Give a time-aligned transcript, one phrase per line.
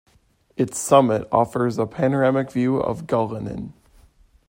[0.57, 3.71] Its summit offers a panoramic view of Guilin.